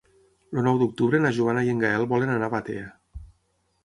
[0.59, 2.87] El nou d'octubre na Joana i en Gaël volen anar a Batea.